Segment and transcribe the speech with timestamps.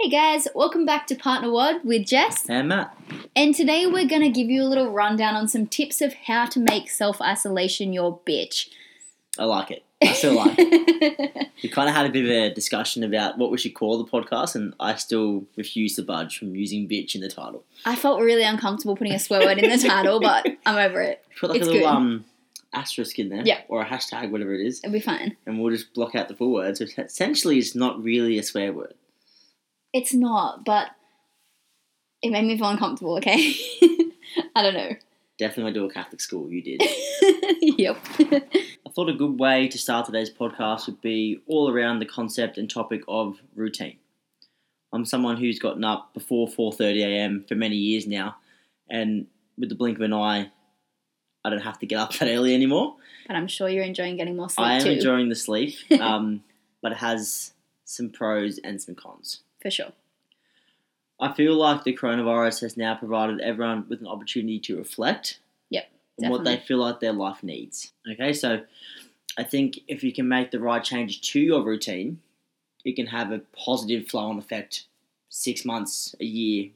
[0.00, 2.48] Hey guys, welcome back to Partner Wad with Jess.
[2.48, 2.96] And Matt.
[3.36, 6.46] And today we're going to give you a little rundown on some tips of how
[6.46, 8.68] to make self isolation your bitch.
[9.38, 9.84] I like it.
[10.02, 11.46] I still like it.
[11.62, 14.10] We kind of had a bit of a discussion about what we should call the
[14.10, 17.64] podcast, and I still refuse to budge from using bitch in the title.
[17.84, 21.22] I felt really uncomfortable putting a swear word in the title, but I'm over it.
[21.38, 21.94] Put like It's a little good.
[21.94, 22.24] um
[22.72, 23.60] asterisk in there, Yeah.
[23.68, 25.36] or a hashtag, whatever it is, It'll be fine.
[25.44, 26.80] and we'll just block out the full words.
[26.80, 28.94] Which essentially is not really a swear word.
[29.92, 30.88] It's not, but
[32.22, 33.54] it made me feel uncomfortable, okay?
[34.54, 34.90] I don't know.
[35.38, 36.50] Definitely went to a Catholic school.
[36.50, 36.82] You did.
[37.78, 37.96] yep.
[38.20, 42.58] I thought a good way to start today's podcast would be all around the concept
[42.58, 43.96] and topic of routine.
[44.92, 47.44] I'm someone who's gotten up before 4:30 a.m.
[47.48, 48.36] for many years now,
[48.90, 50.50] and with the blink of an eye,
[51.44, 52.96] I don't have to get up that early anymore.
[53.26, 54.90] but I'm sure you're enjoying getting more sleep I am too.
[54.90, 56.42] enjoying the sleep, um,
[56.82, 57.52] but it has
[57.84, 59.40] some pros and some cons.
[59.60, 59.92] For sure.
[61.20, 65.90] I feel like the coronavirus has now provided everyone with an opportunity to reflect Yep,
[66.22, 67.92] on what they feel like their life needs.
[68.10, 68.62] Okay, so
[69.38, 72.20] I think if you can make the right changes to your routine,
[72.84, 74.86] it can have a positive flow on effect
[75.28, 76.70] six months, a year,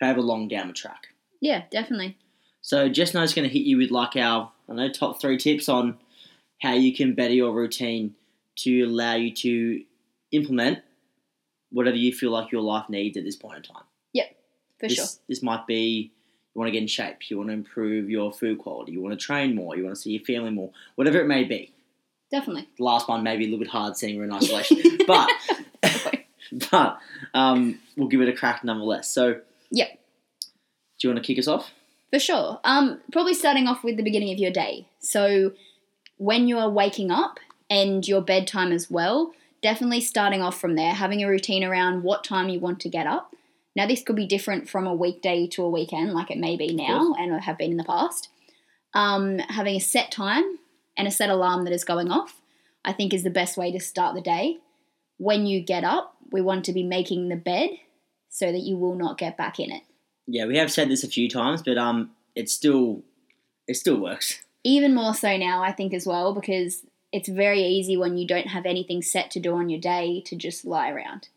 [0.00, 1.08] however long down the track.
[1.40, 2.16] Yeah, definitely.
[2.62, 5.20] So Jess and I is going to hit you with like our I know top
[5.20, 5.98] three tips on
[6.60, 8.14] how you can better your routine
[8.56, 9.82] to allow you to
[10.32, 10.80] implement
[11.70, 13.84] whatever you feel like your life needs at this point in time.
[14.12, 14.36] Yep,
[14.78, 15.06] for this, sure.
[15.28, 16.12] This might be
[16.54, 19.18] you want to get in shape, you want to improve your food quality, you want
[19.18, 21.72] to train more, you want to see your family more, whatever it may be.
[22.30, 22.68] Definitely.
[22.76, 25.30] The last one may be a little bit hard seeing we're in isolation, but
[26.70, 26.98] but
[27.34, 29.12] um, we'll give it a crack nonetheless.
[29.12, 29.40] So
[29.70, 29.88] Yep.
[30.98, 31.72] Do you want to kick us off?
[32.10, 32.60] For sure.
[32.64, 34.86] Um, probably starting off with the beginning of your day.
[34.98, 35.52] So
[36.18, 37.38] when you are waking up
[37.70, 39.32] and your bedtime as well,
[39.62, 43.06] definitely starting off from there, having a routine around what time you want to get
[43.06, 43.34] up.
[43.76, 46.74] Now this could be different from a weekday to a weekend, like it may be
[46.74, 48.28] now and have been in the past.
[48.94, 50.58] Um, having a set time
[50.96, 52.40] and a set alarm that is going off,
[52.84, 54.58] I think is the best way to start the day.
[55.18, 57.70] When you get up, we want to be making the bed
[58.28, 59.82] so that you will not get back in it.
[60.26, 63.02] Yeah, we have said this a few times, but um, it still
[63.66, 64.40] it still works.
[64.64, 68.48] even more so now i think as well because it's very easy when you don't
[68.48, 71.28] have anything set to do on your day to just lie around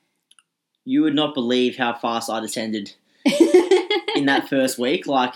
[0.85, 2.93] You would not believe how fast I descended
[4.15, 5.07] in that first week.
[5.07, 5.35] Like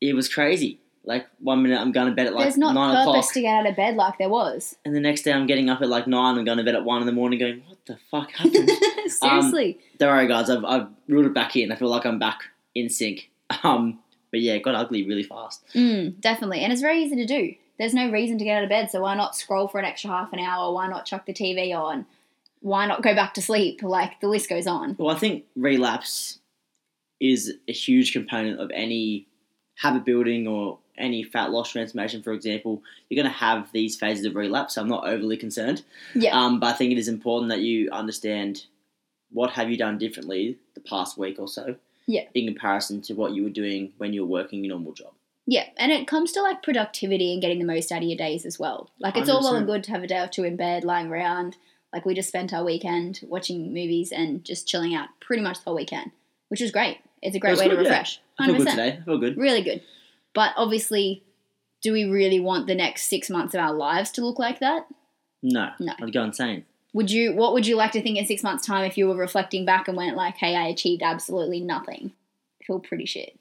[0.00, 0.80] it was crazy.
[1.04, 3.40] Like one minute I'm going to bed at like there's not nine purpose o'clock, to
[3.40, 5.88] get out of bed like there was and the next day I'm getting up at
[5.88, 8.30] like nine and going to bed at one in the morning, going, "What the fuck
[8.32, 8.70] happened?"
[9.08, 10.50] seriously Don't worry, guys.
[10.50, 11.72] I've I've reeled it back in.
[11.72, 12.40] I feel like I'm back
[12.74, 13.30] in sync.
[13.64, 13.98] Um,
[14.30, 15.64] but yeah, it got ugly really fast.
[15.74, 18.68] mm, definitely and it's very easy to do there's no reason to get out of
[18.68, 21.34] bed so why not scroll for an extra half an hour why not chuck the
[21.34, 22.06] tv on
[22.60, 26.38] why not go back to sleep like the list goes on Well, I think relapse
[27.18, 29.26] is a huge component of any
[29.76, 32.82] habit building or any fat loss transformation, for example.
[33.08, 34.74] You're going to have these phases of relapse.
[34.74, 35.82] So I'm not overly concerned.
[36.14, 38.66] yeah Um, but I think it is important that you understand
[39.32, 41.76] what have you done differently the past week or so.
[42.06, 42.24] Yeah.
[42.34, 45.12] In comparison to what you were doing when you were working your normal job.
[45.50, 48.46] Yeah, and it comes to like productivity and getting the most out of your days
[48.46, 48.88] as well.
[49.00, 51.10] Like it's all well and good to have a day or two in bed, lying
[51.10, 51.56] around.
[51.92, 55.64] Like we just spent our weekend watching movies and just chilling out pretty much the
[55.64, 56.12] whole weekend,
[56.50, 56.98] which was great.
[57.20, 57.90] It's a great way to good, yeah.
[57.90, 58.20] refresh.
[58.38, 58.98] I feel Hundred good today.
[59.02, 59.36] I feel good.
[59.36, 59.82] really good.
[60.34, 61.24] But obviously,
[61.82, 64.86] do we really want the next six months of our lives to look like that?
[65.42, 65.70] No.
[65.80, 65.94] No.
[66.00, 66.64] I'd go insane.
[66.92, 67.34] Would you?
[67.34, 69.88] What would you like to think in six months' time if you were reflecting back
[69.88, 72.12] and went like, "Hey, I achieved absolutely nothing."
[72.60, 73.36] I feel pretty shit.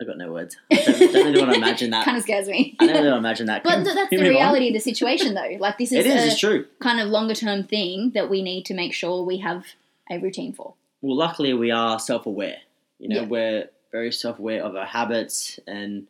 [0.00, 0.56] I got no words.
[0.70, 2.04] I don't, don't really want to imagine that.
[2.04, 2.76] kind of scares me.
[2.78, 3.64] I don't really want to imagine that.
[3.64, 4.30] But th- that's the move on?
[4.32, 5.56] reality of the situation, though.
[5.58, 6.22] Like this is, It is.
[6.22, 6.66] a It's true.
[6.80, 9.64] kind of longer term thing that we need to make sure we have
[10.10, 10.74] a routine for.
[11.00, 12.58] well, luckily we are self-aware.
[12.98, 13.26] You know, Yeah.
[13.26, 16.06] we're very self-aware of our habits and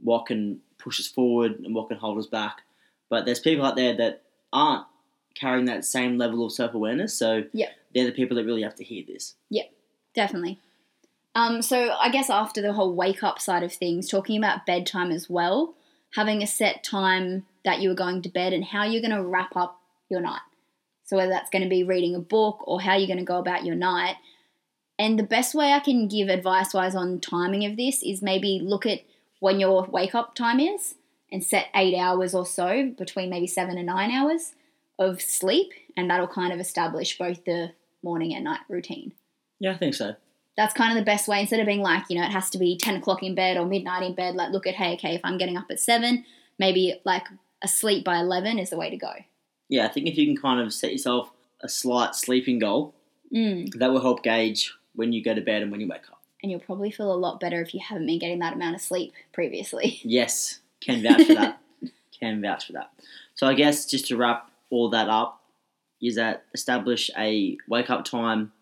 [0.00, 2.62] what can push us forward and what can hold us back.
[3.08, 4.22] But there's people out there that
[4.52, 4.84] aren't
[5.34, 7.14] carrying that same level of self-awareness.
[7.14, 7.68] So Yeah.
[7.94, 9.34] they're the people that really have to hear this.
[9.48, 9.64] Yeah,
[10.14, 10.58] definitely.
[11.34, 15.10] Um, so I guess after the whole wake up side of things, talking about bedtime
[15.10, 15.74] as well,
[16.14, 19.24] having a set time that you are going to bed and how you're going to
[19.24, 19.80] wrap up
[20.10, 20.40] your night.
[21.04, 23.38] So whether that's going to be reading a book or how you're going to go
[23.38, 24.16] about your night.
[24.98, 28.60] And the best way I can give advice wise on timing of this is maybe
[28.62, 29.00] look at
[29.40, 30.94] when your wake up time is
[31.30, 34.52] and set eight hours or so between maybe seven and nine hours
[34.98, 39.12] of sleep, and that'll kind of establish both the morning and night routine
[39.58, 40.14] Yeah, I think so.
[40.56, 42.58] That's kind of the best way instead of being like you know it has to
[42.58, 45.20] be 10 o'clock in bed or midnight in bed like look at hey okay if
[45.24, 46.24] i'm getting up at 7
[46.58, 47.24] maybe like
[47.62, 49.12] asleep by 11 is the way to go
[49.68, 52.94] Yeah, I think if you can kind of set yourself a slight sleeping goal
[53.32, 53.78] Mm.
[53.78, 56.20] That will help gauge when you go to bed and when you wake up.
[56.42, 58.80] And you'll probably feel a lot better if you haven't been getting that amount of
[58.80, 60.00] sleep previously.
[60.04, 61.60] Yes, can vouch for that.
[62.20, 62.90] can vouch for that.
[63.34, 65.40] So I guess just to wrap all that up,
[66.00, 68.52] is that establish a wake up time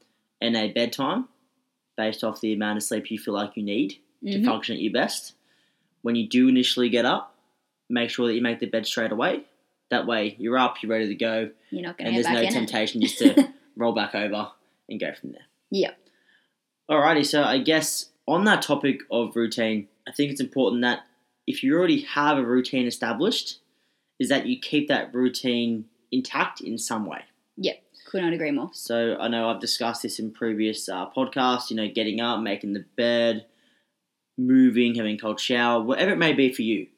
[0.43, 1.27] and a bedtime
[2.01, 4.45] based off the amount of sleep you feel like you need to Mhm.
[4.47, 5.35] function at your best.
[6.03, 7.37] When you do initially get up,
[7.91, 9.45] make sure that you make the bed straight away.
[9.91, 12.49] That way you're up, you're ready to go, You're not going and to there's no
[12.49, 14.51] temptation just to roll back over
[14.89, 15.45] and go from there.
[15.71, 15.99] Yep.
[16.91, 21.01] Alrighty, so I guess on that topic of routine, I think it's important that
[21.47, 23.59] if you already have a routine established,
[24.19, 27.23] is that you keep that routine intact in some way.
[27.63, 27.83] it.
[28.11, 28.71] Could not agree more.
[28.73, 31.71] So I know I've discussed this in previous uh, podcasts.
[31.71, 33.47] You know, getting up, making the bed,
[34.37, 36.89] moving, having a cold shower, whatever it may be for you.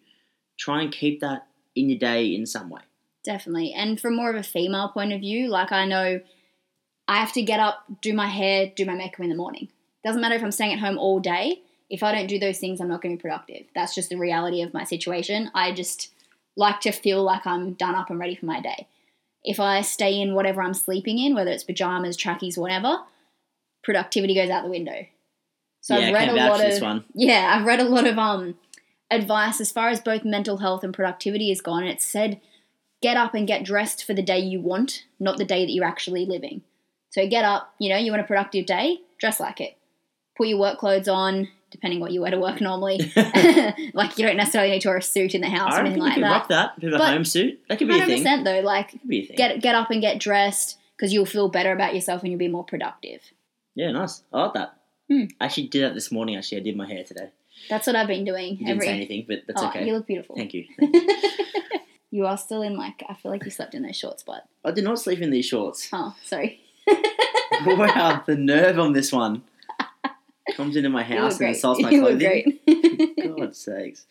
[0.59, 2.81] Try and keep that in your day in some way.
[3.25, 3.75] Definitely.
[3.75, 6.23] And from more of a female point of view, like I know
[7.07, 9.69] I have to get up, do my hair, do my makeup in the morning.
[10.03, 11.61] Doesn't matter if I'm staying at home all day.
[11.91, 13.67] If I don't do those things, I'm not going to be productive.
[13.75, 15.51] That's just the reality of my situation.
[15.55, 16.11] I just
[16.57, 18.89] like to feel like I'm done up and ready for my day.
[19.45, 22.99] If I stay in whatever I'm sleeping in, whether it's pajamas, trackies, whatever,
[23.83, 25.07] productivity goes out the window.
[25.81, 27.05] So yeah, I've read a lot of this one.
[27.15, 28.57] yeah, I've read a lot of um
[29.11, 31.85] advice as far as both mental health and productivity is gone.
[31.85, 32.41] It said
[33.03, 35.85] get up and get dressed for the day you want, not the day that you're
[35.85, 36.63] actually living.
[37.11, 39.77] So get up, you know, you want a productive day, dress like it.
[40.37, 42.99] Put your work clothes on, depending what you wear to work normally.
[43.95, 46.03] like you don't necessarily need to wear a suit in the house or I anything
[46.03, 46.31] like could that.
[46.31, 46.79] rock that.
[46.79, 47.61] Bit of a home suit.
[47.69, 48.23] That could be a Hundred thing.
[48.23, 49.37] percent though, like Could be a thing.
[49.37, 52.49] get get up and get dressed because you'll feel better about yourself and you'll be
[52.49, 53.21] more productive.
[53.75, 54.23] Yeah, nice.
[54.33, 54.77] I like that.
[55.11, 55.25] Hmm.
[55.41, 56.37] I actually did that this morning.
[56.37, 57.31] Actually, I did my hair today.
[57.69, 58.59] That's what I've been doing.
[58.59, 59.87] You didn't say anything, but that's oh, okay.
[59.87, 60.37] you look beautiful.
[60.37, 60.65] Thank you.
[62.11, 64.71] you are still in like I feel like you slept in those shorts, but I
[64.71, 65.89] did not sleep in these shorts.
[65.93, 66.61] oh, sorry.
[67.67, 69.43] wow, the nerve on this one.
[70.57, 72.19] Comes into my house and insults my clothing.
[72.67, 73.17] great.
[73.37, 74.07] God's sakes.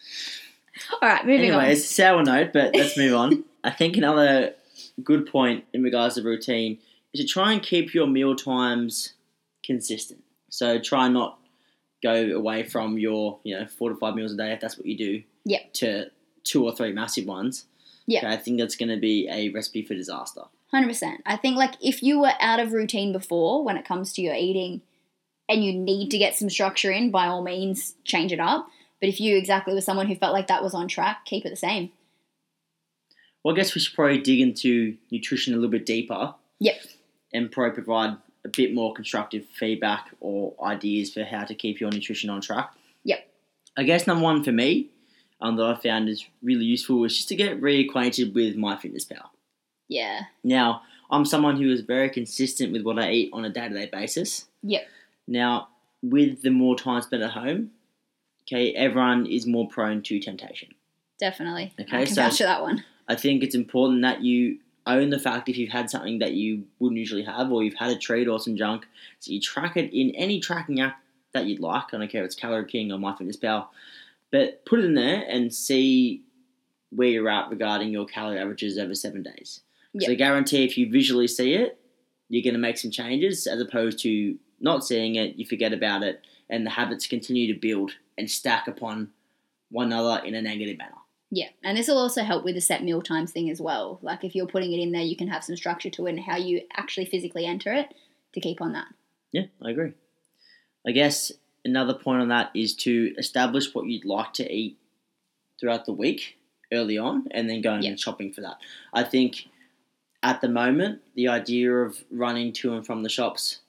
[1.01, 1.59] All right, moving on.
[1.59, 3.43] Anyways, sour note, but let's move on.
[3.63, 4.53] I think another
[5.03, 6.79] good point in regards to routine
[7.13, 9.13] is to try and keep your meal times
[9.63, 10.23] consistent.
[10.49, 11.37] So try not
[12.01, 14.85] go away from your, you know, four to five meals a day if that's what
[14.85, 15.23] you do.
[15.45, 15.73] Yep.
[15.73, 16.05] To
[16.43, 17.65] two or three massive ones.
[18.07, 18.23] Yep.
[18.23, 20.41] Okay, I think that's going to be a recipe for disaster.
[20.71, 21.21] Hundred percent.
[21.25, 24.35] I think like if you were out of routine before when it comes to your
[24.35, 24.81] eating,
[25.51, 28.67] and you need to get some structure in, by all means, change it up.
[29.01, 31.49] But if you exactly were someone who felt like that was on track, keep it
[31.49, 31.91] the same.
[33.43, 36.35] Well, I guess we should probably dig into nutrition a little bit deeper.
[36.59, 36.81] Yep.
[37.33, 41.91] And probably provide a bit more constructive feedback or ideas for how to keep your
[41.91, 42.71] nutrition on track.
[43.03, 43.27] Yep.
[43.75, 44.89] I guess number one for me,
[45.41, 49.25] um, that I found is really useful is just to get reacquainted with MyFitnessPal.
[49.89, 50.21] Yeah.
[50.45, 53.73] Now, I'm someone who is very consistent with what I eat on a day to
[53.73, 54.45] day basis.
[54.63, 54.83] Yep.
[55.27, 55.69] Now,
[56.01, 57.71] with the more time spent at home,
[58.43, 60.69] okay, everyone is more prone to temptation.
[61.19, 61.73] Definitely.
[61.79, 62.83] Okay, I can so- vouch for that one.
[63.07, 66.63] I think it's important that you own the fact if you've had something that you
[66.79, 68.87] wouldn't usually have, or you've had a treat or some junk,
[69.19, 70.97] so you track it in any tracking app
[71.33, 71.93] that you'd like.
[71.93, 73.67] I don't care if it's Calorie King or MyFitnessPal,
[74.31, 76.23] but put it in there and see
[76.89, 79.61] where you're at regarding your calorie averages over seven days.
[79.99, 80.17] So Yep.
[80.17, 81.77] guarantee if you visually see it,
[82.29, 86.03] you're going to make some changes, as opposed to not seeing it, you forget about
[86.03, 89.09] it, and the habits continue to build and stack upon
[89.69, 90.95] one another in a negative manner.
[91.33, 93.99] Yeah, and this will also help with the set meal times thing as well.
[94.01, 96.19] Like if you're putting it in there, you can have some structure to it and
[96.19, 97.93] how you actually physically enter it
[98.33, 98.87] to keep on that.
[99.31, 99.93] Yeah, I agree.
[100.85, 101.31] I guess
[101.63, 104.77] another point on that is to establish what you'd like to eat
[105.59, 106.37] throughout the week
[106.73, 107.91] early on and then going Yeah.
[107.91, 108.57] and shopping for that.
[108.93, 109.47] I think
[110.23, 113.59] at the moment, the idea of running to and from the shops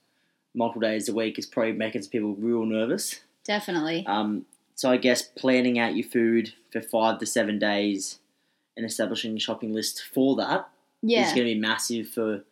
[0.54, 3.20] multiple days a week is probably making some people real nervous.
[3.44, 4.04] Definitely.
[4.06, 4.44] Um,
[4.74, 8.18] so I guess planning out your food for five to seven days
[8.76, 10.68] and establishing a shopping list for that
[11.02, 11.26] Yeah.
[11.26, 12.44] is going to be massive for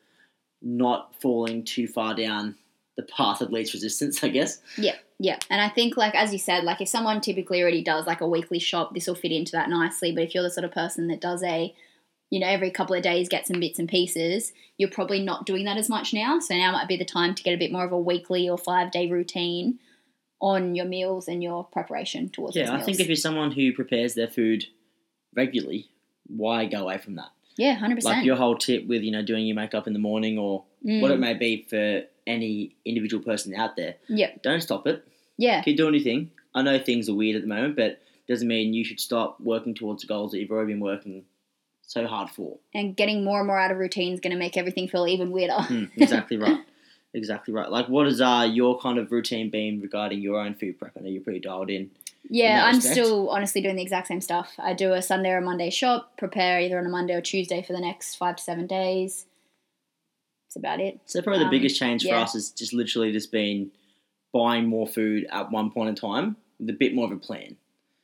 [0.62, 2.56] not falling too far down
[2.96, 4.60] the path of least resistance, I guess.
[4.76, 5.38] Yeah, yeah.
[5.48, 8.28] And I think, like, as you said, like, if someone typically already does like a
[8.28, 10.12] weekly shop, this will fit into that nicely.
[10.12, 11.74] But if you're the sort of person that does a,
[12.30, 15.64] you know, every couple of days get some bits and pieces, you're probably not doing
[15.64, 16.38] that as much now.
[16.38, 18.56] So now might be the time to get a bit more of a weekly or
[18.56, 19.78] five day routine
[20.40, 24.14] on your meals and your preparation towards Yeah, I think if you're someone who prepares
[24.14, 24.64] their food
[25.34, 25.88] regularly,
[26.26, 27.28] why go away from that?
[27.56, 28.04] yeah, 100%.
[28.04, 31.02] Like your whole tip with, you know, doing your makeup in the morning or Mm,
[31.02, 35.06] what it may be for any individual person out there, yeah, don't stop it.
[35.36, 36.30] yeah, Keep doing your thing.
[36.54, 39.74] I know things are weird at the moment, but doesn't mean you should stop working
[39.74, 41.24] towards the goals that you've already been working
[41.90, 42.56] so hard for.
[42.72, 45.32] and getting more and more out of routine is going to make everything feel even
[45.32, 45.60] weirder.
[45.62, 46.60] Hmm, exactly right.
[47.14, 47.68] Exactly right.
[47.68, 50.92] Like, what is uh, your kind of routine been regarding your own food prep?
[50.96, 51.90] I know you're pretty dialed in.
[52.28, 52.94] Yeah, that I'm respect.
[52.94, 54.52] still honestly doing the exact same stuff.
[54.58, 57.62] I do a Sunday or a Monday shop, prepare either on a Monday or Tuesday
[57.62, 59.26] for the next five to seven days.
[60.46, 61.00] That's about it.
[61.06, 63.72] So probably the Um, biggest change for us is just literally just been
[64.32, 67.56] buying more food at one point in time with a bit more of a plan.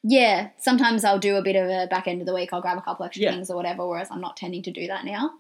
[0.09, 2.51] Yeah, sometimes I'll do a bit of a back end of the week.
[2.53, 3.33] I'll grab a couple extra Yeah.
[3.33, 3.87] things or whatever.
[3.89, 5.33] Whereas I'm not tending to do that now.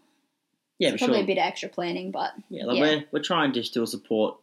[0.78, 1.24] Yeah, It's for probably sure.
[1.24, 2.82] a bit of extra planning, but Yeah, like Yeah.
[2.82, 4.38] We're, we're trying to still support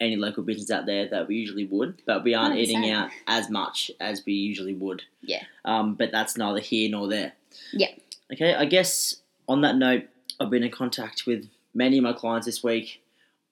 [0.00, 2.92] any local business out there that we usually would, but we aren't eating 100%.
[2.96, 5.04] out as much as we usually would.
[5.22, 5.44] Yeah.
[5.64, 7.34] Um, but that's neither here nor there.
[7.72, 7.92] Yeah.
[8.32, 10.08] Okay, I guess on that note,
[10.40, 13.02] I've been in contact with many of my clients this week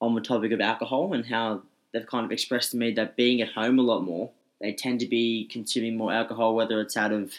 [0.00, 3.40] on the topic of alcohol and how they've kind of expressed to me that being
[3.40, 4.30] at home a lot more,
[4.62, 7.32] they tend to be consuming more alcohol, whether it's out of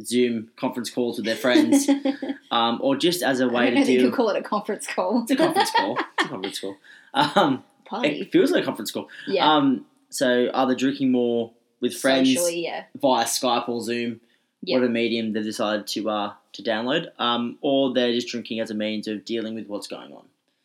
[0.00, 1.88] Zoom conference calls with their friends,
[2.50, 4.86] um, or just as a way don't to know that you call it a conference
[4.86, 5.22] call.
[5.22, 5.98] It's a conference call.
[6.18, 6.76] It's a conference call.
[7.14, 8.20] Um, Party.
[8.20, 9.08] it feels like a conference call.
[9.26, 9.52] Yeah.
[9.52, 12.84] Um, so either drinking more with friends Socially, yeah.
[13.00, 14.20] via Skype or Zoom,
[14.62, 14.76] Yeah.
[14.76, 18.74] whatever medium they've decided to uh, to download, um, or they're just drinking as a
[18.74, 20.24] means of dealing with what's going on.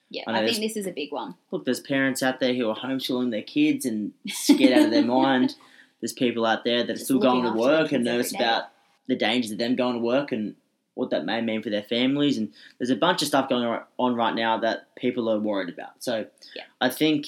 [0.09, 0.23] Yeah.
[0.27, 1.35] I I, think this is a big one.
[1.51, 5.03] Look, there's parents out there who are homeschooling their kids and scared out of their
[5.19, 5.55] mind.
[6.01, 8.33] There's people out there that are still going to looking after their work and nervous
[8.35, 8.63] about
[9.07, 10.55] the dangers of them going to work and
[10.93, 12.37] what that may mean for their families.
[12.37, 16.03] And there's a bunch of stuff going on right now that people are worried about.
[16.03, 16.25] So
[16.55, 16.63] Yeah.
[16.79, 17.27] I think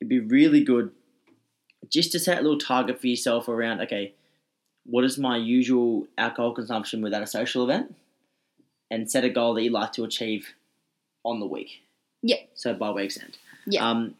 [0.00, 0.92] it'd be really good
[1.88, 4.14] just to set a little target for yourself around, okay,
[4.84, 7.94] what is my usual alcohol consumption without a social event?
[8.90, 10.54] And set a goal that you'd like to achieve
[11.24, 11.82] on the week.
[12.22, 12.36] Yeah.
[12.54, 13.36] So by week's end.
[13.66, 13.88] Yeah.
[13.88, 14.14] Um,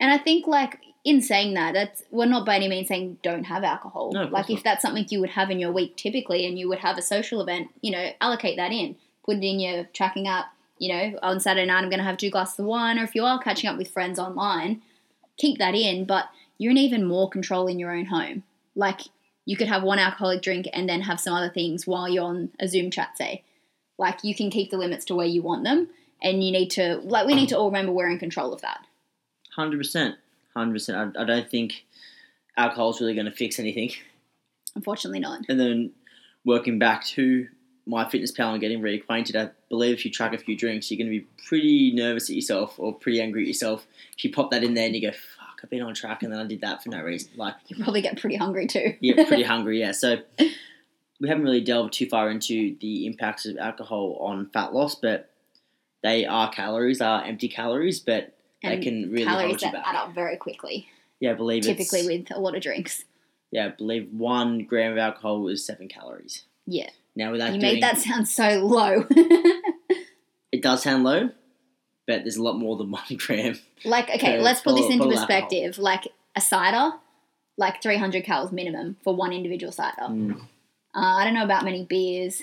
[0.00, 3.44] And I think, like, in saying that, that's we're not by any means saying don't
[3.44, 4.12] have alcohol.
[4.12, 4.64] No, like, if not.
[4.64, 7.40] that's something you would have in your week typically, and you would have a social
[7.40, 10.46] event, you know, allocate that in, put it in your tracking app.
[10.78, 13.14] You know, on Saturday night I'm going to have two glasses of wine, or if
[13.14, 14.82] you are catching up with friends online,
[15.36, 16.04] keep that in.
[16.04, 16.26] But
[16.58, 18.42] you're in even more control in your own home.
[18.74, 19.00] Like,
[19.44, 22.50] you could have one alcoholic drink and then have some other things while you're on
[22.60, 23.42] a Zoom chat, say.
[23.98, 25.88] Like, you can keep the limits to where you want them,
[26.22, 28.86] and you need to, like, we need to all remember we're in control of that.
[29.54, 30.16] Hundred percent,
[30.54, 31.16] hundred percent.
[31.18, 31.84] I don't think
[32.56, 33.92] alcohol's really going to fix anything.
[34.74, 35.40] Unfortunately, not.
[35.48, 35.92] And then
[36.44, 37.48] working back to
[37.88, 41.18] MyFitnessPal and getting reacquainted, I believe if you track a few drinks, you're going to
[41.20, 43.86] be pretty nervous at yourself or pretty angry at yourself.
[44.16, 46.32] If you pop that in there and you go, "Fuck, I've been on track," and
[46.32, 47.32] then I did that for no reason.
[47.36, 48.96] Like, You probably get pretty hungry too.
[49.00, 49.80] yeah, pretty hungry.
[49.80, 50.16] Yeah, so
[51.20, 55.30] we haven't really delved too far into the impacts of alcohol on fat loss, but
[56.02, 60.14] they are calories, are empty calories, but they And can really calories that add up
[60.14, 60.88] very quickly,
[61.20, 61.76] Yeah, I believe it.
[61.76, 63.04] typically with a lot of drinks.
[63.50, 66.44] yeah, I believe one gram of alcohol is seven calories.
[66.66, 69.04] Yeah, Now, without you doing, made that sound so low.
[70.52, 71.30] it does sound low,
[72.06, 73.58] but there's a lot more than one gram.
[73.84, 75.78] like, okay, let's put this into perspective.
[75.78, 76.96] Like a cider,
[77.56, 80.02] like 300 calories minimum for one individual cider.
[80.02, 80.40] Mm.
[80.94, 82.42] Uh, I don't know about many beers.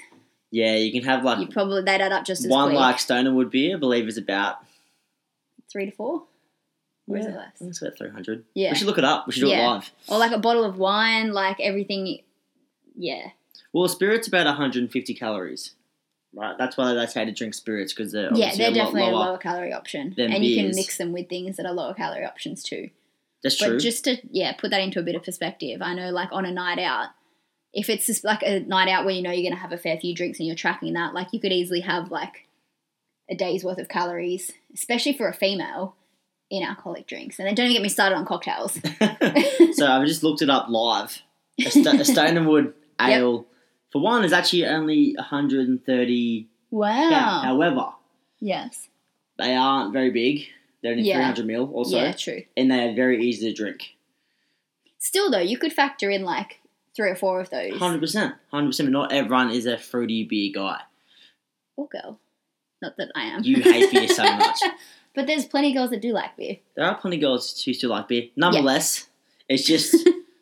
[0.52, 2.80] Yeah, you can have like You probably they'd add up just as one quick.
[2.80, 3.78] like Stone & Wood beer.
[3.78, 4.58] I believe is about.
[5.72, 6.24] Three to four,
[7.08, 8.46] or is it yeah, I think it's about three hundred.
[8.54, 9.28] Yeah, We should look it up.
[9.28, 9.68] We should do it Yeah.
[9.70, 9.92] live.
[10.08, 12.20] or like a bottle of wine, like everything.
[12.96, 13.30] Yeah,
[13.72, 15.76] Well, spirit's about 150 calories.
[16.34, 19.26] Right, that's why they say to drink spirits because they're yeah, they're definitely a lower.
[19.30, 22.62] lower calorie option, and you can mix them with things that are lower calorie options
[22.62, 22.90] too.
[23.42, 23.76] That's true.
[23.76, 25.82] But just to yeah, put that into a bit of perspective.
[25.82, 27.08] I know like on a night out,
[27.74, 29.98] if it's just like a night out where you know you're gonna have a fair
[29.98, 32.48] few drinks and you're tracking that, like you could easily have like
[33.30, 35.96] a day's worth of calories, especially for a female,
[36.50, 37.38] in alcoholic drinks.
[37.40, 38.74] And then don't even get me started on cocktails.
[39.74, 41.22] so I've just looked it up live.
[41.60, 43.46] A, st- a Stone & Wood ale,
[43.92, 47.42] for one, is actually only 130 Wow.
[47.44, 47.90] However,
[48.40, 48.88] yes.
[49.38, 50.46] they aren't very big.
[50.82, 51.16] They're only Yeah.
[51.18, 52.44] 300 mil also, yeah, true.
[52.56, 53.96] and they are very easy to drink.
[54.98, 56.60] Still though, you could factor in like
[56.96, 57.78] three or four of those.
[57.78, 58.88] Hundred percent, hundred percent.
[58.88, 60.82] But not everyone is a fruity beer guy.
[61.76, 62.20] Or girl.
[62.82, 63.44] Not that I am.
[63.44, 64.60] You hate beer so much.
[65.16, 66.58] but there's plenty of girls that do like beer.
[66.76, 68.30] There are plenty of girls who still like beer.
[68.36, 69.10] Nonetheless,
[69.50, 69.96] it's just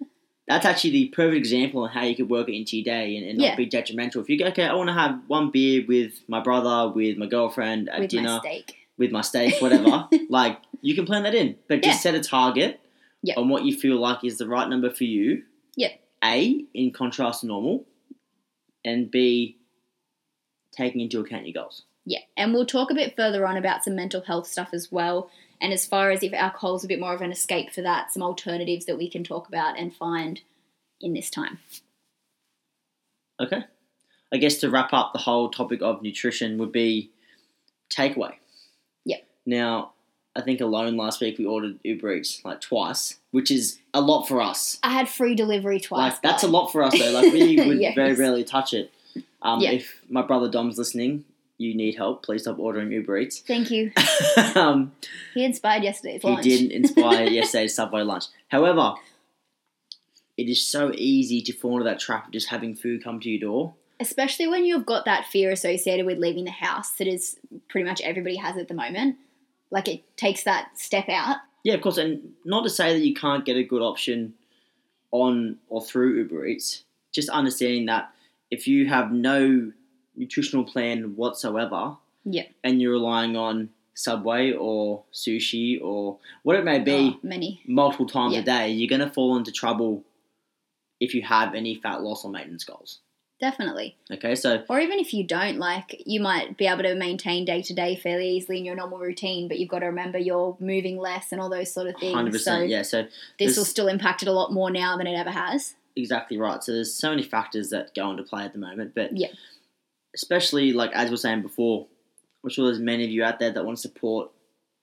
[0.48, 3.27] that's actually the perfect example of how you could work it into your day and,
[3.27, 3.50] and Yeah.
[3.50, 4.22] not be detrimental.
[4.22, 7.25] If you go, okay, I want to have one beer with my brother, with my
[7.25, 8.75] girlfriend at with dinner, my steak.
[8.98, 10.08] with my steak, whatever.
[10.29, 12.12] like you can plan that in, but just Yeah.
[12.12, 12.79] set a target
[13.24, 13.38] Yep.
[13.39, 15.44] on what you feel like is the right number for you.
[15.75, 16.00] Yep.
[16.24, 17.86] A in contrast to normal,
[18.86, 19.58] and B
[20.72, 21.84] taking into account your goals.
[22.09, 25.29] Yeah, and we'll talk a bit further on about some mental health stuff as well.
[25.59, 28.13] And as far as if alcohol is a bit more of an escape for that,
[28.13, 30.39] some alternatives that we can talk about and find
[31.01, 31.59] in this time.
[33.41, 33.65] Okay.
[34.31, 37.11] I guess to wrap up the whole topic of nutrition would be
[37.89, 38.33] takeaway.
[39.05, 39.23] Yep.
[39.45, 39.91] Now,
[40.35, 44.27] I think alone last week we ordered Uber Eats like twice, which is a lot
[44.27, 44.79] for us.
[44.83, 46.13] I had free delivery twice.
[46.13, 47.11] Like that's a lot for us though.
[47.11, 47.95] Like we would Yes.
[47.95, 48.91] very rarely touch it.
[49.41, 49.71] Um, Yeah.
[49.71, 51.25] If my brother Dom's listening,
[51.57, 52.23] you need help.
[52.23, 53.39] Please stop ordering Uber Eats.
[53.39, 53.91] Thank you.
[54.55, 54.91] um,
[55.33, 56.43] He inspired yesterday's he lunch.
[56.43, 58.25] didn't inspire yesterday's Subway lunch.
[58.49, 58.93] However,
[60.37, 63.29] it is so easy to fall into that trap of just having food come to
[63.29, 63.73] your door.
[63.99, 67.37] Especially when you've got that fear associated with leaving the house that is
[67.67, 69.17] pretty much everybody has at the moment.
[69.71, 71.37] Like it takes that step out.
[71.63, 74.35] Yeah, of course, and not to say that you can't get a good option
[75.11, 76.83] on or through Uber Eats.
[77.11, 78.11] Just understanding that
[78.51, 79.71] if you have no
[80.17, 82.43] nutritional plan whatsoever, Yeah.
[82.63, 87.62] and you're relying on Subway or sushi or what it may be Oh, many.
[87.65, 88.41] multiple times Yeah.
[88.41, 90.03] a day, you're going to fall into trouble
[91.00, 93.00] if you have any fat loss or maintenance goals.
[93.39, 93.95] Definitely.
[94.12, 97.62] Okay, so Or even if you don't, like you might be able to maintain day
[97.62, 100.97] to day fairly easily in your normal routine, but you've got to remember you're moving
[100.97, 102.15] less and all those sort of things.
[102.15, 102.81] hundred So percent, yeah.
[102.81, 103.05] So
[103.38, 105.75] this will still impact it a lot more now than it ever has.
[105.95, 106.63] exactly right.
[106.63, 109.29] So there's so many factors that go into play at the moment, but Yeah.
[110.17, 111.88] Especially like as we're saying before,
[112.43, 114.31] I'm sure there's many of you out there that want to support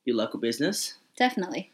[0.06, 0.94] your local business.
[1.18, 1.70] Definitely.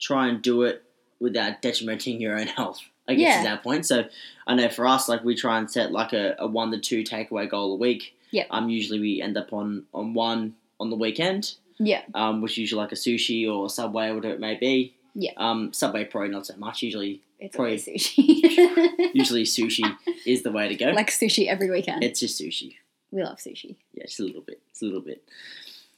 [0.00, 0.82] Try and do it
[1.20, 2.80] without detrimenting your own health.
[3.08, 3.40] I guess Yeah.
[3.42, 3.84] is our point.
[3.86, 4.04] So
[4.46, 7.02] I know for us, like we try and set like a, a one to two
[7.04, 8.14] takeaway goal a week.
[8.30, 8.46] Yep.
[8.50, 11.54] Um, usually we end up on on one on the weekend.
[11.78, 12.02] Yeah.
[12.14, 14.94] Um, which is usually like a sushi or Subway or whatever it may be.
[15.14, 15.32] Yeah.
[15.36, 16.80] Um, Subway probably not so much.
[16.82, 19.10] Usually, It's Probably- sushi.
[19.14, 20.90] usually sushi is the way to go.
[20.92, 22.04] like sushi every weekend.
[22.04, 22.76] it's just sushi.
[23.12, 23.76] We love sushi.
[23.92, 24.60] Yeah, just a little bit.
[24.70, 25.22] It's a little bit.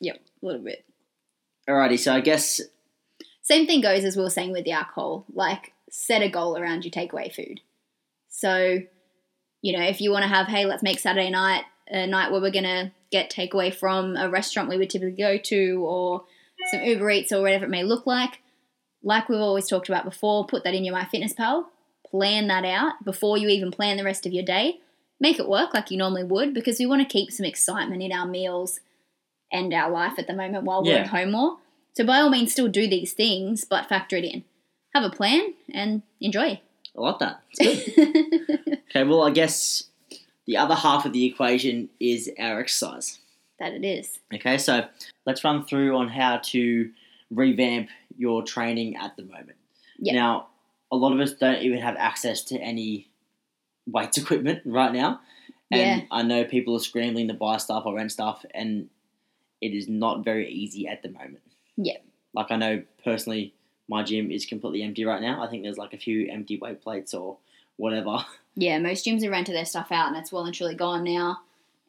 [0.00, 0.85] Yep, a little bit.
[1.68, 2.61] Alrighty, so I guess
[3.42, 5.26] Same thing goes as we were saying with the alcohol.
[5.33, 7.61] Like, set a goal around your takeaway food.
[8.28, 8.80] So,
[9.62, 12.40] you know, if you want to have, hey, let's make Saturday night a night where
[12.40, 16.25] we're going to get takeaway from a restaurant we would typically go to or
[16.71, 18.40] some Uber Eats or whatever it may look like,
[19.02, 21.66] like we've always talked about before, put that in your MyFitnessPal,
[22.11, 24.80] plan that out before you even plan the rest of your day.
[25.21, 28.13] Make it work like you normally would because we want to keep some excitement in
[28.13, 28.81] our meals
[29.53, 31.00] and our life at the moment while we're Yeah.
[31.03, 31.59] at home more.
[31.97, 34.45] So by all means, still do these things, but factor it in.
[34.95, 36.61] Have a plan and enjoy.
[36.97, 37.41] I like that.
[37.59, 38.79] It's good.
[38.91, 39.85] okay, well, I guess
[40.47, 43.19] the other half of the equation is our exercise.
[43.61, 44.19] that it is.
[44.35, 44.85] Okay, so
[45.27, 46.91] let's run through on how to
[47.31, 49.57] revamp your training at the moment.
[49.99, 50.15] Yeah.
[50.15, 50.49] Now,
[50.91, 53.09] a lot of us don't even have access to any
[53.86, 55.20] weights equipment right now.
[55.70, 56.06] And Yeah.
[56.10, 58.88] I know people are scrambling to buy stuff or rent stuff, and
[59.60, 61.40] it is not very easy at the moment.
[61.76, 61.97] Yeah.
[62.34, 63.54] Like, I know personally,
[63.88, 65.42] my gym is completely empty right now.
[65.42, 67.38] I think there's like a few empty weight plates or
[67.76, 68.18] whatever.
[68.56, 71.40] Yeah, most gyms have rented their stuff out and it's well and truly gone now.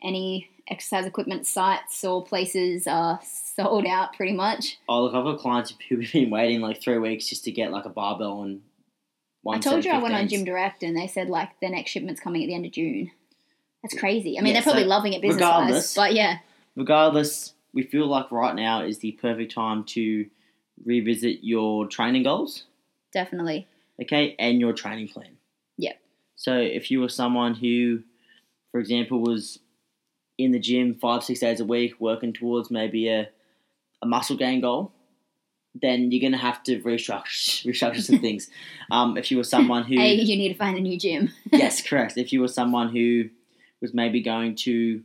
[0.01, 3.19] Any exercise equipment sites or places are
[3.55, 4.79] sold out pretty much.
[4.89, 7.85] Oh, look, I've got clients who've been waiting like three weeks just to get like
[7.85, 8.61] a barbell and
[9.47, 10.29] I told you I went on 15s.
[10.29, 13.11] Gym Direct and they said like the next shipment's coming at the end of June.
[13.83, 14.37] That's crazy.
[14.37, 16.39] I mean, Yeah, they're probably so loving it business wise, but yeah,
[16.75, 20.25] Regardless, we feel like right now is the perfect time to
[20.83, 22.63] revisit your training goals,
[23.13, 23.67] definitely.
[24.01, 25.37] okay, and your training plan.
[25.77, 25.99] Yep.
[26.35, 28.01] So if you were someone who,
[28.71, 29.59] for example, was
[30.37, 33.29] in the gym five, six days a week working towards maybe a,
[34.01, 34.91] a muscle gain goal,
[35.81, 38.49] then you're going to have to restructure, restructure some things.
[38.91, 39.95] Um, if you were someone who.
[39.99, 41.31] A, you need to find a new gym.
[41.51, 42.17] yes, correct.
[42.17, 43.29] If you were someone who
[43.81, 45.03] was maybe going to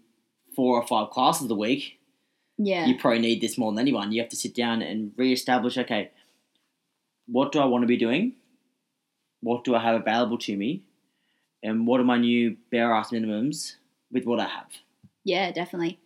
[0.54, 1.98] four or five classes a week,
[2.56, 2.86] Yeah.
[2.86, 4.12] you probably need this more than anyone.
[4.12, 5.76] You have to sit down and re-establish.
[5.76, 6.10] Okay,
[7.26, 8.34] what do I want to be doing?
[9.40, 10.82] What do I have available to me?
[11.62, 13.74] And what are my new bare ass minimums
[14.12, 14.68] with what I have?
[15.24, 15.98] Yeah, definitely.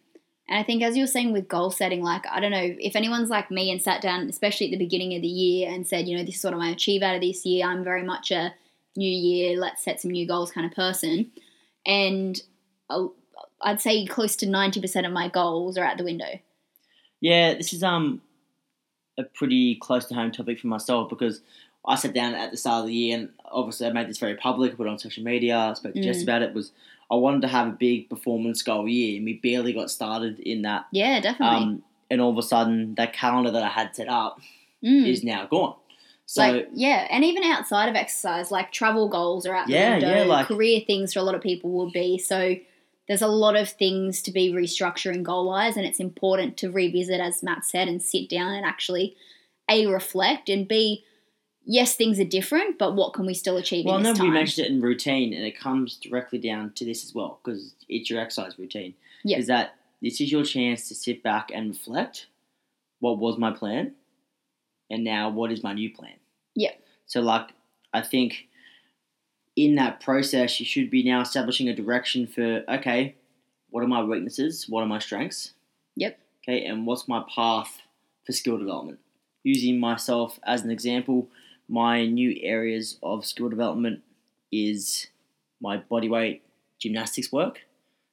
[0.49, 2.97] And I think, as you were saying with goal setting, like, I don't know, if
[2.97, 6.07] anyone's like me and sat down, especially at the beginning of the year, and said,
[6.07, 8.03] you know, this is what I want to achieve out of this year, I'm very
[8.03, 8.55] much a
[8.97, 11.31] new year, let's set some new goals kind of person.
[11.87, 12.41] And
[13.63, 16.39] I'd say close to 90% of my goals are out the window.
[17.21, 18.21] Yeah, this is um
[19.19, 21.41] a pretty close to home topic for myself because
[21.87, 24.37] I sat down at the start of the year and obviously I made this very
[24.37, 24.73] public.
[24.73, 25.57] I put it on social media.
[25.57, 26.23] I spoke to Jess Mm.
[26.25, 26.55] about it.
[26.55, 26.73] Was
[27.15, 30.63] I wanted to have a big performance goal year, and we barely got started in
[30.63, 30.87] that.
[30.93, 31.57] Yeah, definitely.
[31.57, 34.41] Um, and all of a sudden, that calendar that I had set up
[34.83, 35.07] Mm.
[35.09, 35.75] is now gone.
[36.27, 39.91] So like yeah, and even outside of exercise, like travel goals are out the Yeah,
[39.93, 40.15] window.
[40.15, 42.19] yeah, like- career things for a lot of people will be.
[42.19, 42.57] So
[43.09, 47.21] there's a lot of things to be restructuring goal wise, and it's important to revisit,
[47.21, 49.17] as Matt said, and sit down and actually
[49.71, 51.05] a reflect and b
[51.65, 54.27] yes, things are different, but what can we still achieve well, in no, this we
[54.27, 54.35] time?
[54.35, 58.11] mentioned it in routine, and it comes directly down to this as well because it's
[58.11, 58.95] your exercise routine.
[59.25, 59.39] Yeah.
[59.39, 62.27] Is that this is your chance to sit back and reflect.
[63.01, 63.95] What was my plan?
[64.91, 66.15] and now what is my new plan?
[66.55, 66.73] Yeah.
[67.07, 67.51] So like
[67.93, 68.49] I think
[69.57, 73.17] in that process you should be now establishing a direction for okay,
[73.71, 74.67] what are my weaknesses?
[74.69, 75.53] What are my strengths?
[75.97, 76.19] Yep.
[76.43, 77.81] Okay, and what's my path
[78.25, 78.99] for skill development?
[79.43, 81.29] Using myself as an example,
[81.81, 84.03] my new areas of skill development
[84.53, 85.09] is
[85.61, 86.41] my bodyweight
[86.81, 87.63] gymnastics work.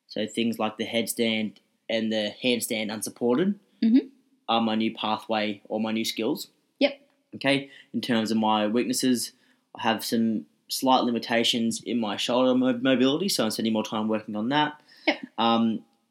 [0.07, 1.57] So things like the headstand
[1.89, 4.09] and the handstand unsupported Mhm.
[4.49, 6.47] are my new pathway or my new skills.
[6.79, 6.93] Yep.
[7.35, 7.69] Okay.
[7.93, 9.33] In terms of my weaknesses,
[9.77, 14.35] I have some slight limitations in my shoulder mobility, so I'm spending more time working
[14.35, 14.81] on that.
[15.07, 15.17] Yep.
[15.37, 15.63] Um,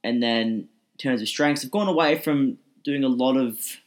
[0.05, 0.47] and then
[0.95, 3.79] in terms of strengths, I've gone away from doing a lot of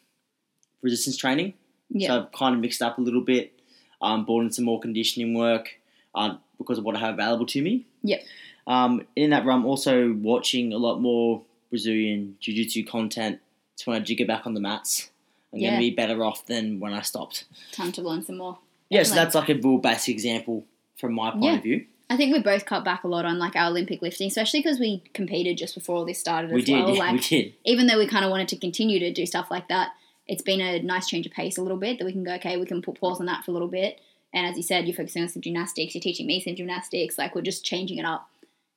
[0.81, 1.53] resistance training.
[1.93, 2.07] Yeah.
[2.09, 3.53] So I've kind of mixed up a little bit,
[4.01, 5.79] um, brought in some more conditioning work
[6.15, 7.85] uh, because of what I have available to me.
[8.03, 8.21] Yep.
[8.67, 13.39] Um, in that realm, also watching a lot more Brazilian Jiu Jitsu content.
[13.75, 15.09] So when I do get back on the mats,
[15.53, 15.69] I'm Yeah.
[15.71, 17.45] going to be better off than when I stopped.
[17.71, 18.59] Time to learn some more.
[18.89, 20.65] Yeah, so that's like a real basic example
[20.97, 21.55] from my point Yeah.
[21.55, 21.85] of view.
[22.09, 24.79] I think we both cut back a lot on like our Olympic lifting, especially because
[24.79, 26.93] we competed just before all this started as We did, well.
[26.93, 27.53] yeah, Like we did.
[27.65, 29.93] even though we kind of wanted to continue to do stuff like that,
[30.27, 32.57] it's been a nice change of pace a little bit that we can go, okay,
[32.57, 33.99] we can put pause on that for a little bit.
[34.33, 37.17] And as you said, you're focusing on some gymnastics, you're teaching me some gymnastics.
[37.17, 38.29] Like we're just changing it up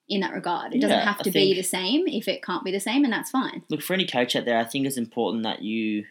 [0.09, 0.75] in that regard.
[0.75, 3.13] It doesn't Yeah, have to be the same if it can't be the same, and
[3.13, 3.63] that's fine.
[3.69, 6.05] Look, for any coach out there, I think it's important that you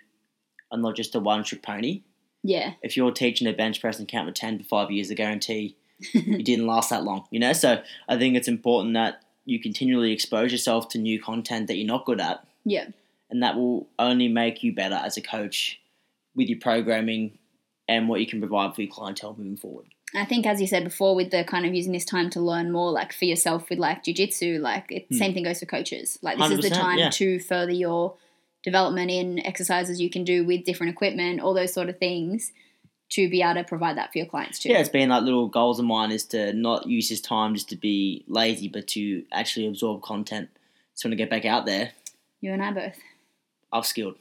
[0.72, 2.02] are not just a one trick pony.
[2.44, 5.16] Yeah, If you're teaching a bench press and count to 10 for five years, I
[5.16, 5.78] guarantee
[6.14, 7.54] you didn't last that long, you know?
[7.54, 11.88] So I think it's important that you continually expose yourself to new content that you're
[11.88, 12.88] not good at, yeah,
[13.36, 15.82] and that will only make you better as a coach
[16.36, 17.38] with your programming
[17.86, 19.88] and what you can provide for your clientele moving forward.
[20.16, 22.72] I think, as you said before, with the kind of using this time to learn
[22.72, 25.18] more, like for yourself with like jujitsu, like it, Hmm.
[25.18, 26.18] same thing goes for coaches.
[26.22, 27.10] Like this is the time yeah.
[27.10, 28.16] to further your
[28.64, 32.54] development in exercises you can do with different equipment, all those sort of things,
[33.10, 34.70] to be able to provide that for your clients too.
[34.70, 37.68] Yeah, it's been like little goals of mine is to not use this time just
[37.70, 40.48] to be lazy, but to actually absorb content.
[40.94, 41.92] So when I get back out there,
[42.40, 42.96] You and I both.
[43.76, 44.16] I've skilled.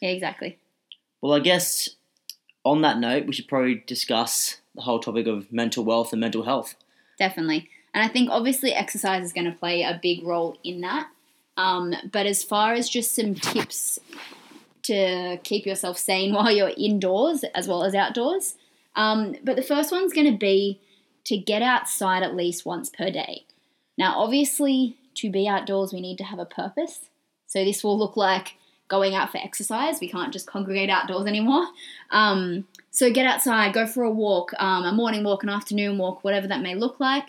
[0.00, 0.58] Yeah, exactly.
[1.20, 1.88] Well, I guess
[2.64, 6.44] on that note, we should probably discuss the whole topic of mental wealth and mental
[6.44, 6.76] health.
[7.18, 7.68] Definitely.
[7.92, 11.08] And I think obviously exercise is going to play a big role in that.
[11.56, 13.98] Um, but as far as just some tips
[14.84, 18.54] to keep yourself sane while you're indoors as well as outdoors,
[18.96, 20.80] um, but the first one's going to be
[21.24, 23.44] to get outside at least once per day.
[23.98, 27.10] Now, obviously, to be outdoors, we need to have a purpose.
[27.46, 28.54] So this will look like
[28.90, 30.00] going out for exercise.
[30.00, 31.66] We can't just congregate outdoors anymore.
[32.10, 36.22] Um, so get outside, go for a walk, um, a morning walk, an afternoon walk,
[36.24, 37.28] whatever that may look like.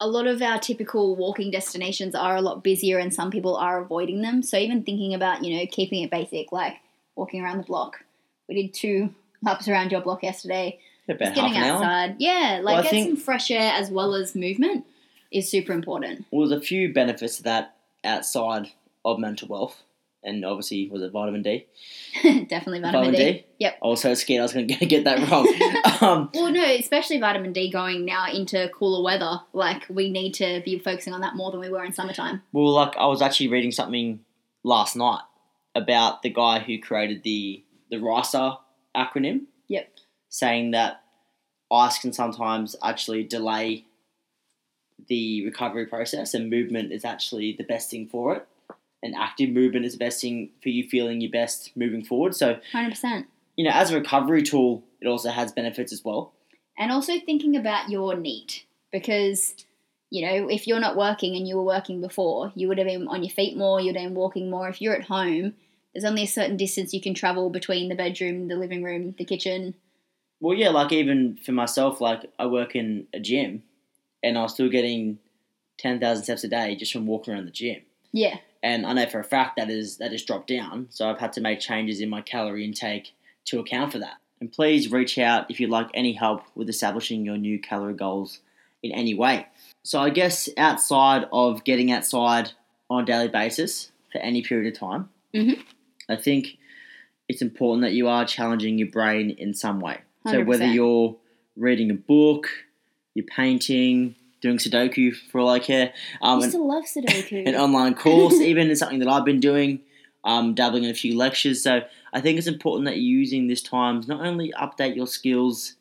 [0.00, 3.80] A lot of our typical walking destinations are a lot busier, and some people are
[3.80, 4.42] avoiding them.
[4.42, 6.74] So even thinking about you know keeping it basic, like
[7.14, 8.04] walking around the block.
[8.48, 10.78] We did two laps around your block yesterday.
[11.08, 11.76] About Just getting an hour.
[11.76, 14.84] outside, yeah, like Well, get think- some fresh air as well as movement
[15.30, 16.26] is super important.
[16.32, 18.72] Well, there's a few benefits to that outside
[19.04, 19.82] of mental wealth,
[20.26, 21.66] and obviously, was it vitamin D?
[22.22, 23.46] Definitely vitamin, D.
[23.58, 23.78] Yep.
[23.82, 25.46] I was so scared I was going to get that wrong.
[26.02, 29.40] um, Well, no, especially vitamin D going now into cooler weather.
[29.52, 32.42] Like we need to be focusing on that more than we were in summertime.
[32.52, 34.20] well, like I was actually reading something
[34.64, 35.22] last night
[35.74, 38.34] about the guy who created the the RICE
[38.96, 39.42] acronym.
[39.68, 39.88] Yep.
[40.28, 41.02] saying that
[41.72, 43.84] ice can sometimes actually delay
[45.08, 48.46] the recovery process, and movement is actually the best thing for it.
[49.06, 52.34] And active movement is the best thing for you feeling your best moving forward.
[52.34, 53.26] So, Hundred percent.
[53.56, 56.32] you know, as a recovery tool, it also has benefits as well.
[56.76, 59.54] And also thinking about your NEAT because
[60.10, 63.06] you know if you're not working and you were working before, you would have been
[63.06, 63.80] on your feet more.
[63.80, 64.68] You'd have been walking more.
[64.68, 65.54] If you're at home,
[65.94, 69.24] there's only a certain distance you can travel between the bedroom, the living room, the
[69.24, 69.74] kitchen.
[70.40, 73.62] Well, yeah, like even for myself, like I work in a gym,
[74.22, 75.18] and I was still getting
[75.78, 77.82] ten thousand steps a day just from walking around the gym.
[78.12, 80.88] Yeah, and I know for a fact that is that has dropped down.
[80.90, 83.14] So I've had to make changes in my calorie intake
[83.46, 84.16] to account for that.
[84.40, 88.40] And please reach out if you'd like any help with establishing your new calorie goals
[88.82, 89.46] in any way.
[89.84, 92.50] So I guess outside of getting outside
[92.90, 95.62] on a daily basis for any period of time, Mhm.
[96.08, 96.58] I think
[97.28, 99.98] it's important that you are challenging your brain in some way.
[100.26, 100.74] So whether 100%.
[100.74, 101.16] you're
[101.56, 102.48] reading a book,
[103.14, 107.46] you're painting, doing Sudoku for all I care, I um, used to love Sudoku.
[107.46, 109.80] an online course, even is something that I've been doing,
[110.24, 111.62] um, dabbling in a few lectures.
[111.62, 111.82] So
[112.12, 115.74] I think it's important that you're using this time to not only update your skills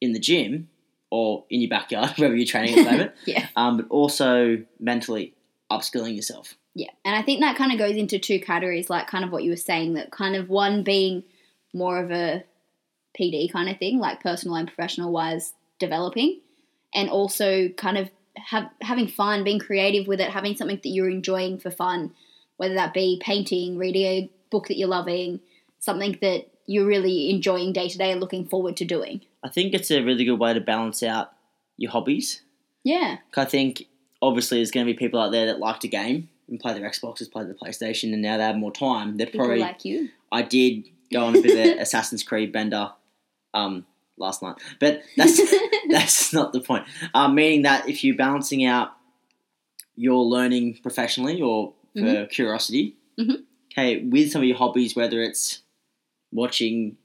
[0.00, 0.68] in the gym
[1.10, 3.48] or in your backyard, wherever you're training at the moment, yeah.
[3.56, 5.34] um, but also mentally
[5.70, 6.54] upskilling yourself.
[6.74, 9.42] Yeah, and I think that kind of goes into two categories, like kind of what
[9.42, 11.24] you were saying, that kind of one being
[11.74, 12.44] more of a
[13.18, 16.40] PD kind of thing, like personal and professional wise developing,
[16.94, 21.10] and also kind of have, having fun, being creative with it, having something that you're
[21.10, 22.12] enjoying for fun,
[22.56, 25.40] whether that be painting, reading a book that you're loving,
[25.78, 29.20] something that you're really enjoying day to day and looking forward to doing.
[29.42, 31.32] I think it's a really good way to balance out
[31.76, 32.42] your hobbies.
[32.84, 33.18] Yeah.
[33.36, 33.86] I think
[34.22, 36.88] obviously there's going to be people out there that like to game and play their
[36.88, 39.16] Xboxes, play their PlayStation, and now they have more time.
[39.16, 39.60] They're People probably.
[39.60, 40.10] like you.
[40.30, 42.92] I did go on a bit of an Assassin's Creed bender
[43.54, 43.86] um,
[44.20, 45.40] last night, but that's
[45.90, 46.84] that's not the point.
[47.14, 48.90] Um, meaning that if you're balancing out
[49.96, 52.30] your learning professionally or for Mhm.
[52.30, 53.42] curiosity, Mhm.
[53.72, 55.62] okay, with some of your hobbies, whether it's
[56.32, 56.96] watching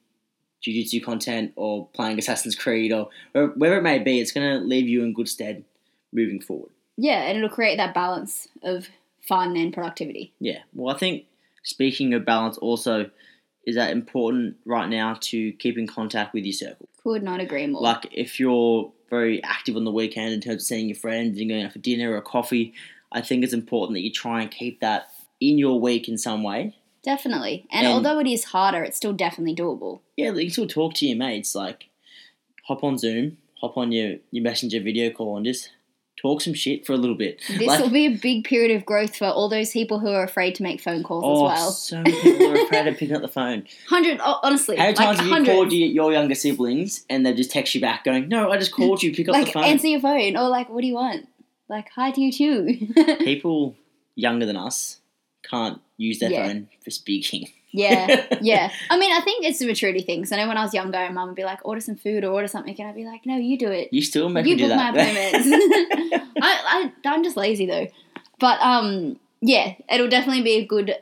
[0.62, 4.66] jiu-jitsu content or playing Assassin's Creed or or wherever it may be, it's going to
[4.66, 5.64] leave you in good stead
[6.14, 6.72] moving forward.
[6.98, 8.88] Yeah, and it'll create that balance of
[9.28, 10.34] fun and productivity.
[10.40, 10.60] Yeah.
[10.74, 11.26] Well, I think
[11.64, 13.10] speaking of balance also
[13.66, 16.88] is that important right now to keep in contact with your circle.
[17.06, 17.82] Could not agree more.
[17.82, 21.48] Like if you're very active on the weekend in terms of seeing your friends and
[21.48, 22.74] going out for dinner or coffee,
[23.12, 26.42] I think it's important that you try and keep that in your week in some
[26.44, 26.76] way.
[27.04, 27.68] definitely.
[27.72, 30.00] And, And- although it is harder, it's still definitely doable.
[30.18, 31.54] Yeah, you can still talk to your mates.
[31.54, 31.90] Like
[32.64, 35.70] hop on Zoom, hop on your, your messenger video call and just
[36.18, 37.42] talk some shit for a little bit.
[37.48, 40.24] This Like- will be a big period of growth for all those people who are
[40.24, 41.72] afraid to make phone calls Oh, as well.
[41.72, 43.66] so many people are afraid of picking up the phone.
[43.90, 45.56] Hundred, oh, honestly, How many like times have you hundreds.
[45.56, 48.72] called you, your younger siblings and they just text you back going, No, I just
[48.72, 49.64] called you, pick up the phone.
[49.66, 51.28] answer your phone or like, what do you want?
[51.68, 52.94] Like, hi to you too.
[53.20, 53.76] People
[54.16, 55.00] younger than us
[55.50, 56.48] can't use their Yeah.
[56.48, 57.48] phone for speaking.
[57.72, 58.72] yeah, yeah.
[58.90, 60.26] I mean, I think it's a maturity thing.
[60.26, 62.24] So I know when I was younger, my mum would be like, order some food
[62.24, 63.90] or order something, and I'd be like, no, you do it.
[63.92, 65.48] You still make you me do book my appointments.
[66.42, 67.88] I, I, I'm just lazy though.
[68.40, 70.96] But um, yeah, it'll definitely be a good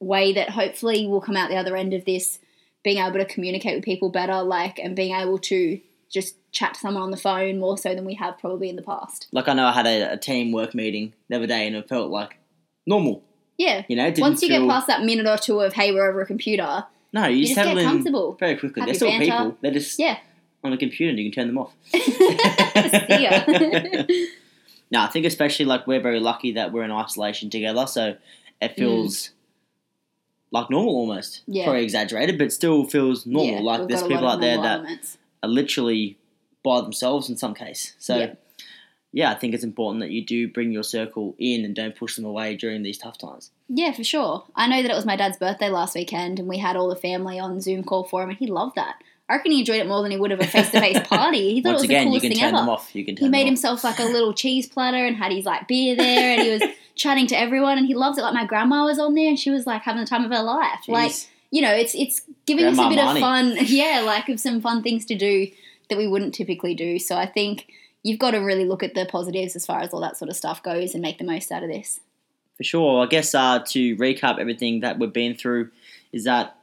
[0.00, 2.38] way that hopefully we'll come out the other end of this
[2.82, 5.80] being able to communicate with people better, like, and being able to
[6.10, 8.82] just chat to someone on the phone more so than we have probably in the
[8.82, 9.26] past.
[9.32, 11.88] like I know I had a, a team work meeting the other day and it
[11.88, 12.36] felt like
[12.86, 13.22] normal.
[13.58, 13.84] Yeah.
[13.88, 16.20] You know, Once you feel, get past that minute or two of hey, we're over
[16.20, 18.36] a computer, No, you, you just get comfortable.
[18.40, 18.80] very quickly.
[18.80, 19.24] Have They're still banter.
[19.26, 19.56] people.
[19.60, 20.18] They're just Yeah.
[20.64, 21.72] on a computer and you can turn them off.
[24.90, 28.16] No, I think especially like we're very lucky that we're in isolation together, so
[28.60, 29.30] it feels
[30.52, 31.38] like normal almost.
[31.38, 31.42] Mm.
[31.54, 31.64] Yeah.
[31.64, 33.54] Probably exaggerated, but still feels normal.
[33.56, 35.18] Yeah, like there's got a lot people out there normal that elements.
[35.42, 36.16] are literally
[36.62, 37.94] by themselves in some case.
[37.98, 38.34] So Yeah.
[39.16, 42.16] Yeah, I think it's important that you do bring your circle in and don't push
[42.16, 43.52] them away during these tough times.
[43.68, 44.44] Yeah, for sure.
[44.56, 46.96] I know that it was my dad's birthday last weekend, and we had all the
[46.96, 48.96] family on Zoom call for him, and he loved that.
[49.28, 51.54] I reckon he enjoyed it more than he would have a face to face party.
[51.54, 52.56] He thought Once it was again, the you coolest can thing turn ever.
[52.58, 52.90] them off.
[52.94, 55.68] You can turn He made himself like a little cheese platter and had his like
[55.68, 56.62] beer there, and he was
[56.96, 58.22] chatting to everyone, and he loved it.
[58.22, 60.42] Like my grandma was on there, and she was like having the time of her
[60.42, 60.80] life.
[60.88, 61.12] Like
[61.52, 63.14] you know, it's it's giving us a bit Marnie.
[63.14, 63.56] of fun.
[63.60, 65.46] Yeah, like of some fun things to do
[65.88, 66.98] that we wouldn't typically do.
[66.98, 67.68] So I think
[68.04, 70.36] you've got to really look at the positives as far as all that sort of
[70.36, 71.98] stuff goes and make the most out of this.
[72.56, 73.02] For sure.
[73.02, 75.70] I guess uh, to recap everything that we've been through
[76.12, 76.56] is that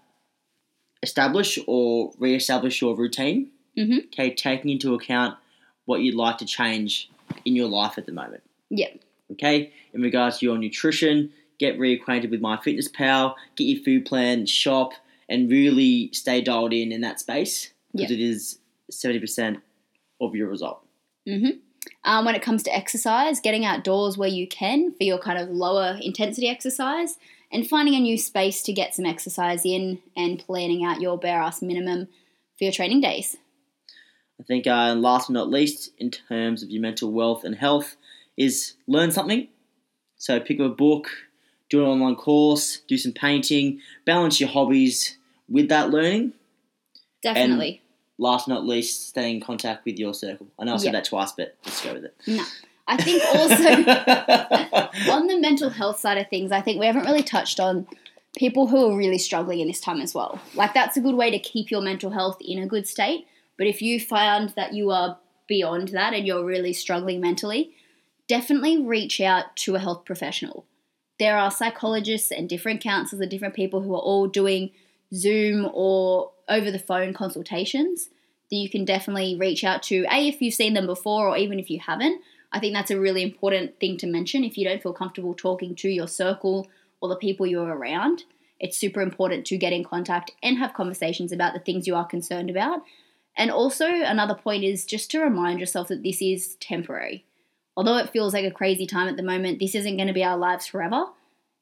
[1.03, 3.49] establish or re-establish your routine.
[3.77, 4.05] Mhm.
[4.07, 5.37] Okay, taking into account
[5.85, 7.09] what you'd like to change
[7.45, 8.43] in your life at the moment.
[8.69, 8.89] Yeah.
[9.31, 14.93] Okay, in regards to your nutrition, get reacquainted with MyFitnessPal, get your food plan, shop,
[15.29, 18.19] and really stay dialed in in that space because Yep.
[18.19, 19.59] it is seventy percent
[20.19, 20.85] of your result.
[21.27, 21.59] Mm-hmm.
[22.03, 25.49] Um, when it comes to exercise, getting outdoors where you can for your kind of
[25.49, 27.17] lower intensity exercise,
[27.51, 31.41] and finding a new space to get some exercise in, and planning out your bare
[31.41, 32.07] ass minimum
[32.57, 33.37] for your training days.
[34.39, 37.55] I think, uh, and last but not least, in terms of your mental wealth and
[37.55, 37.95] health,
[38.37, 39.47] is learn something.
[40.17, 41.09] So pick up a book,
[41.69, 46.33] do an online course, do some painting, balance your hobbies with that learning.
[47.21, 47.80] Definitely.
[48.21, 50.47] Last but not least, stay in contact with your circle.
[50.59, 50.91] I know I said Yeah.
[50.99, 52.15] that twice, but let's go with it.
[52.27, 52.43] no,
[52.87, 53.63] I think also
[55.11, 57.87] on the mental health side of things, I think we haven't really touched on
[58.37, 60.39] people who are really struggling in this time as well.
[60.53, 63.25] Like that's a good way to keep your mental health in a good state.
[63.57, 67.71] But if you find that you are beyond that and you're really struggling mentally,
[68.27, 70.65] definitely reach out to a health professional.
[71.19, 74.71] There are psychologists and different counselors and different people who are all doing
[75.13, 78.09] Zoom or over the phone consultations
[78.51, 80.05] that you can definitely reach out to.
[80.11, 82.99] A, if you've seen them before, or even if you haven't, I think that's a
[82.99, 84.43] really important thing to mention.
[84.43, 86.67] If you don't feel comfortable talking to your circle
[86.99, 88.25] or the people you're around,
[88.59, 92.05] it's super important to get in contact and have conversations about the things you are
[92.05, 92.81] concerned about.
[93.37, 97.25] And also, another point is just to remind yourself that this is temporary.
[97.77, 100.25] Although it feels like a crazy time at the moment, this isn't going to be
[100.25, 101.05] our lives forever.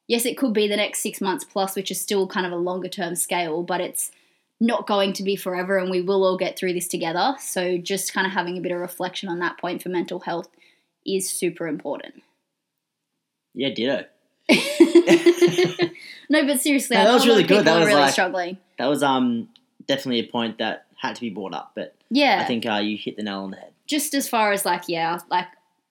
[0.08, 2.56] Yes, it could be the next six months plus, which is still kind of a
[2.56, 4.10] longer term scale, but it's
[4.60, 7.34] not going to be forever and we will all get through this together.
[7.40, 10.48] So just kind of having a bit of reflection on that point for mental health
[11.06, 12.22] is super important.
[13.54, 14.04] Yeah, ditto.
[16.28, 17.64] no, but seriously, No, that was really good.
[17.64, 18.58] That was really like- struggling.
[18.78, 19.48] That was um
[19.86, 22.40] definitely a point that had to be brought up, but Yeah.
[22.42, 23.72] I think uh, you hit the nail on the head.
[23.86, 25.46] just as far as like yeah like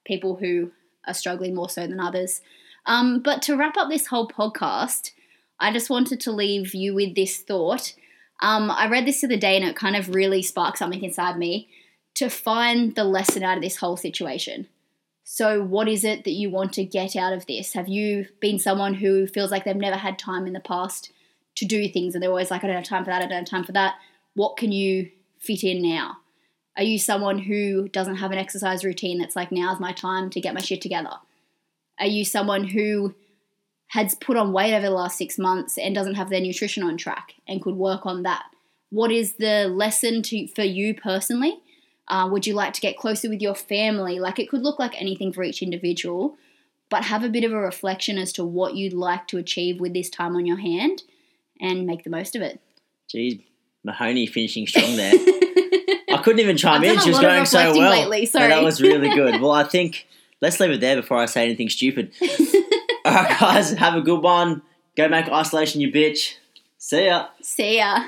[0.06, 0.72] people who
[1.08, 2.42] are struggling more so than others
[2.86, 5.12] um, but to wrap up this whole podcast
[5.60, 7.94] i just wanted to leave you with this thought
[8.42, 11.38] um, i read this the other day and it kind of really sparked something inside
[11.38, 11.70] me
[12.20, 14.68] to find the lesson out of this whole situation.
[15.24, 17.72] So what is it that you want to get out of this?
[17.74, 21.14] Have you been someone who feels like they've never had time in the past
[21.56, 23.40] to do things and they're always like i don't have time for that i don't
[23.40, 23.96] have time for that.
[24.34, 26.18] What can you fit in now?
[26.76, 30.42] Are you someone who doesn't have an exercise routine that's like, now's my time to
[30.42, 31.12] get my shit together?
[32.00, 33.16] Are you someone who
[33.90, 36.98] has put on weight over the last six months and doesn't have their nutrition on
[36.98, 38.44] track and could work on that?
[38.90, 41.60] What is the lesson to for you personally?
[42.08, 44.20] Uh, would you like to get closer with your family?
[44.20, 46.38] Like it could look like anything for each individual,
[46.90, 49.94] but have a bit of a reflection as to what you'd like to achieve with
[49.94, 51.04] this time on your hand
[51.62, 52.60] and make the most of it.
[53.14, 53.44] Jeez,
[53.84, 55.14] Mahoney finishing strong there.
[56.12, 57.00] I couldn't even chime in.
[57.00, 57.92] She was going so well.
[57.92, 59.40] lately, No, that was really good.
[59.42, 60.08] Well, I think
[60.42, 62.12] let's leave it there before I say anything stupid.
[63.06, 64.62] All right, guys, have a good one.
[64.96, 66.36] Go make isolation, you bitch.
[66.78, 67.28] See ya.
[67.42, 68.06] See ya.